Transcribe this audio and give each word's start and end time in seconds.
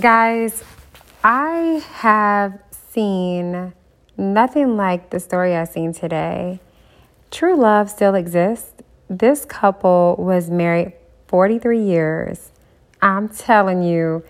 Guys, 0.00 0.64
I 1.22 1.80
have 1.92 2.58
seen 2.72 3.72
nothing 4.16 4.76
like 4.76 5.10
the 5.10 5.20
story 5.20 5.54
I've 5.54 5.68
seen 5.68 5.92
today. 5.92 6.58
True 7.30 7.56
love 7.56 7.88
still 7.88 8.16
exists. 8.16 8.72
This 9.08 9.44
couple 9.44 10.16
was 10.18 10.50
married 10.50 10.94
43 11.28 11.80
years. 11.80 12.50
I'm 13.00 13.28
telling 13.28 13.84
you, 13.84 14.24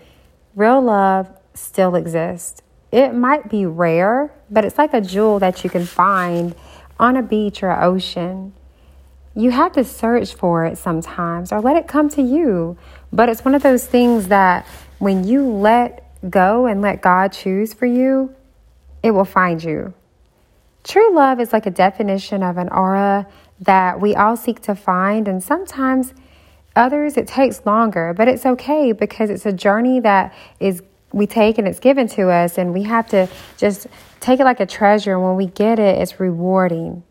real 0.53 0.83
love 0.83 1.29
still 1.55 1.95
exists. 1.95 2.61
It 2.91 3.15
might 3.15 3.49
be 3.49 3.65
rare, 3.65 4.31
but 4.51 4.65
it's 4.65 4.77
like 4.77 4.93
a 4.93 5.01
jewel 5.01 5.39
that 5.39 5.63
you 5.63 5.71
can 5.71 5.87
find 5.87 6.53
on 6.99 7.17
a 7.17 7.23
beach 7.23 7.63
or 7.63 7.71
ocean. 7.71 8.53
You 9.33 9.49
have 9.49 9.71
to 9.71 9.83
search 9.83 10.35
for 10.35 10.63
it 10.65 10.77
sometimes 10.77 11.51
or 11.51 11.59
let 11.59 11.75
it 11.75 11.87
come 11.87 12.07
to 12.09 12.21
you. 12.21 12.77
But 13.11 13.29
it's 13.29 13.43
one 13.43 13.55
of 13.55 13.63
those 13.63 13.87
things 13.87 14.27
that 14.27 14.67
when 14.99 15.23
you 15.23 15.47
let 15.47 16.01
go 16.29 16.65
and 16.65 16.81
let 16.81 17.01
God 17.01 17.31
choose 17.31 17.73
for 17.73 17.85
you, 17.85 18.33
it 19.03 19.11
will 19.11 19.25
find 19.25 19.63
you. 19.63 19.93
True 20.83 21.13
love 21.15 21.39
is 21.39 21.51
like 21.53 21.65
a 21.65 21.71
definition 21.71 22.43
of 22.43 22.57
an 22.57 22.69
aura 22.69 23.27
that 23.59 23.99
we 23.99 24.15
all 24.15 24.35
seek 24.35 24.61
to 24.63 24.75
find, 24.75 25.27
and 25.27 25.43
sometimes 25.43 26.13
others 26.75 27.17
it 27.17 27.27
takes 27.27 27.65
longer, 27.65 28.13
but 28.13 28.27
it's 28.27 28.45
okay 28.45 28.91
because 28.91 29.29
it's 29.29 29.45
a 29.45 29.53
journey 29.53 29.99
that 30.01 30.33
is 30.59 30.83
we 31.13 31.25
take 31.25 31.57
and 31.57 31.67
it's 31.67 31.79
given 31.79 32.07
to 32.09 32.29
us, 32.29 32.57
and 32.57 32.73
we 32.73 32.83
have 32.83 33.07
to 33.09 33.27
just 33.57 33.87
take 34.19 34.39
it 34.39 34.43
like 34.43 34.59
a 34.59 34.65
treasure. 34.65 35.13
And 35.13 35.23
when 35.23 35.35
we 35.35 35.47
get 35.47 35.79
it, 35.79 35.99
it's 36.01 36.19
rewarding. 36.19 37.03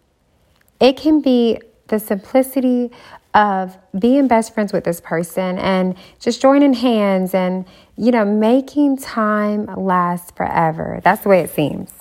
It 0.81 0.97
can 0.97 1.21
be 1.21 1.61
the 1.89 1.99
simplicity 1.99 2.91
of 3.35 3.77
being 3.99 4.29
best 4.29 4.55
friends 4.55 4.73
with 4.73 4.85
this 4.85 5.01
person 5.01 5.59
and 5.59 5.97
just 6.21 6.41
joining 6.41 6.73
hands 6.73 7.35
and, 7.35 7.67
you 7.97 8.11
know, 8.13 8.25
making 8.25 8.97
time 8.97 9.67
last 9.77 10.37
forever. 10.37 11.01
That's 11.03 11.23
the 11.23 11.29
way 11.29 11.41
it 11.41 11.51
seems. 11.51 11.93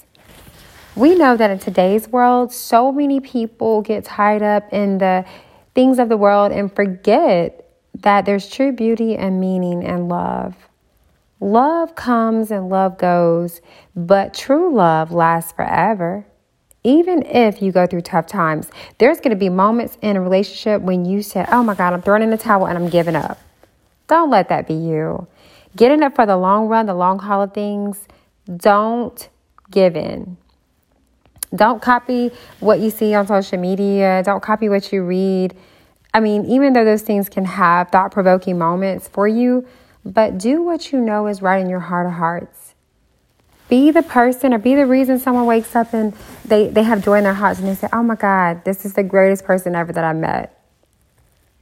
We 0.96 1.16
know 1.16 1.36
that 1.36 1.50
in 1.50 1.58
today's 1.58 2.08
world, 2.08 2.54
so 2.54 2.92
many 2.92 3.20
people 3.20 3.82
get 3.82 4.06
tied 4.06 4.44
up 4.44 4.72
in 4.72 5.00
the 5.00 5.26
things 5.74 5.98
of 5.98 6.08
the 6.08 6.18
world 6.18 6.52
and 6.52 6.74
forget 6.74 7.68
that 8.02 8.26
there's 8.26 8.48
true 8.48 8.72
beauty 8.72 9.16
and 9.16 9.40
meaning 9.40 9.82
in 9.82 10.08
love. 10.08 10.56
Love 11.40 11.96
comes 11.96 12.52
and 12.52 12.70
love 12.70 12.98
goes, 12.98 13.60
but 13.96 14.34
true 14.34 14.74
love 14.74 15.12
lasts 15.12 15.52
forever. 15.52 16.26
Even 16.84 17.24
if 17.26 17.62
you 17.62 17.72
go 17.72 17.88
through 17.88 18.02
tough 18.02 18.28
times, 18.28 18.70
there's 18.98 19.18
going 19.18 19.30
to 19.30 19.38
be 19.38 19.50
moments 19.50 19.98
in 20.02 20.18
a 20.18 20.22
relationship 20.22 20.82
when 20.82 21.06
you 21.06 21.22
say, 21.22 21.46
Oh 21.50 21.64
my 21.64 21.76
God, 21.76 21.94
I'm 21.94 22.02
throwing 22.02 22.24
in 22.24 22.30
the 22.30 22.38
towel 22.38 22.68
and 22.68 22.78
I'm 22.78 22.90
giving 22.90 23.16
up. 23.16 23.40
Don't 24.08 24.30
let 24.30 24.50
that 24.50 24.68
be 24.68 24.74
you. 24.74 25.28
Get 25.76 25.92
in 25.92 26.04
it 26.04 26.16
for 26.16 26.26
the 26.26 26.38
long 26.38 26.68
run, 26.68 26.86
the 26.86 26.94
long 26.94 27.20
haul 27.20 27.42
of 27.42 27.54
things. 27.54 28.08
Don't 28.58 29.30
give 29.72 29.96
in. 29.96 30.38
Don't 31.56 31.82
copy 31.82 32.32
what 32.60 32.80
you 32.80 32.90
see 32.90 33.14
on 33.14 33.28
social 33.28 33.60
media. 33.60 34.22
Don't 34.24 34.42
copy 34.42 34.70
what 34.70 34.92
you 34.92 35.04
read. 35.04 35.56
I 36.14 36.20
mean, 36.20 36.46
even 36.46 36.74
though 36.74 36.86
those 36.86 37.02
things 37.02 37.30
can 37.30 37.46
have 37.46 37.90
thought 37.90 38.12
provoking 38.12 38.58
moments 38.58 39.08
for 39.08 39.28
you, 39.28 39.68
but 40.06 40.38
do 40.38 40.62
what 40.62 40.92
you 40.92 41.00
know 41.00 41.28
is 41.28 41.42
right 41.42 41.62
in 41.62 41.70
your 41.70 41.80
heart 41.80 42.08
of 42.08 42.14
hearts. 42.14 42.73
Be 43.74 43.90
the 43.90 44.04
person 44.04 44.54
or 44.54 44.60
be 44.60 44.76
the 44.76 44.86
reason 44.86 45.18
someone 45.18 45.48
wakes 45.48 45.76
up 45.76 45.96
and 45.96 46.14
they, 46.46 46.68
they 46.68 46.84
have 46.84 47.04
joy 47.04 47.18
in 47.18 47.24
their 47.24 47.34
hearts 47.34 47.58
and 47.58 47.68
they 47.68 47.74
say, 47.74 47.88
Oh 47.92 48.04
my 48.04 48.14
God, 48.14 48.64
this 48.66 48.86
is 48.86 48.94
the 48.94 49.02
greatest 49.02 49.46
person 49.46 49.74
ever 49.74 49.92
that 49.92 50.04
I 50.04 50.14
met. 50.14 50.64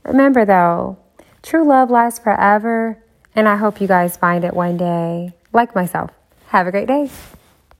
Remember 0.03 0.43
though, 0.43 0.97
true 1.41 1.65
love 1.65 1.89
lasts 1.89 2.19
forever, 2.19 3.01
and 3.33 3.47
I 3.47 3.55
hope 3.55 3.79
you 3.79 3.87
guys 3.87 4.17
find 4.17 4.43
it 4.43 4.53
one 4.53 4.75
day, 4.75 5.31
like 5.53 5.73
myself. 5.73 6.11
Have 6.47 6.67
a 6.67 6.71
great 6.71 6.89
day. 6.89 7.09